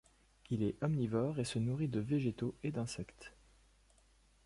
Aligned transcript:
Il 0.49 0.63
est 0.63 0.81
omnivore 0.81 1.37
et 1.37 1.43
se 1.43 1.59
nourrit 1.59 1.87
de 1.87 1.99
végétaux 1.99 2.55
et 2.63 2.71
d’insectes. 2.71 3.33